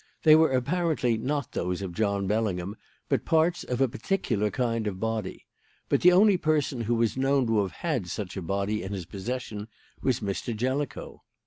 They 0.23 0.35
were 0.35 0.51
apparently 0.51 1.15
not 1.15 1.51
those 1.51 1.83
of 1.83 1.93
John 1.93 2.25
Bellingham, 2.25 2.75
but 3.07 3.23
parts 3.23 3.63
of 3.63 3.81
a 3.81 3.87
particular 3.87 4.49
kind 4.49 4.87
of 4.87 4.99
body. 4.99 5.45
But 5.89 6.01
the 6.01 6.11
only 6.11 6.37
person 6.37 6.81
who 6.81 6.95
was 6.95 7.15
known 7.15 7.45
to 7.45 7.61
have 7.61 7.71
had 7.71 8.07
such 8.07 8.35
a 8.35 8.41
body 8.41 8.81
in 8.81 8.93
his 8.93 9.05
possession 9.05 9.67
was 10.01 10.19
Mr. 10.19 10.55
Jellicoe. 10.55 11.21